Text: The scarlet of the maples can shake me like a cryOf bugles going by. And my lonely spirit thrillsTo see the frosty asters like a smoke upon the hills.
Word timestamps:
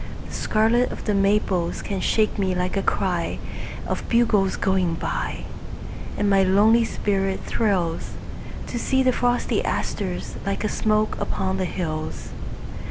The 0.29 0.33
scarlet 0.33 0.91
of 0.91 1.03
the 1.05 1.13
maples 1.13 1.83
can 1.83 2.01
shake 2.01 2.39
me 2.39 2.55
like 2.55 2.75
a 2.75 2.81
cryOf 2.81 3.37
bugles 4.09 4.55
going 4.55 4.95
by. 4.95 5.43
And 6.17 6.27
my 6.27 6.41
lonely 6.41 6.85
spirit 6.85 7.45
thrillsTo 7.45 8.09
see 8.79 9.03
the 9.03 9.11
frosty 9.11 9.63
asters 9.63 10.37
like 10.43 10.63
a 10.63 10.69
smoke 10.69 11.21
upon 11.21 11.57
the 11.57 11.65
hills. 11.65 12.29